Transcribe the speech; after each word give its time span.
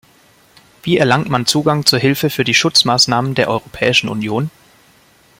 Wie 0.81 0.97
erlangt 0.97 1.29
man 1.29 1.45
Zugang 1.45 1.85
zur 1.85 1.99
Hilfe 1.99 2.31
für 2.31 2.43
die 2.43 2.55
Schutzmaßnahmen 2.55 3.35
der 3.35 3.49
Europäischen 3.49 4.09
Union? 4.09 4.49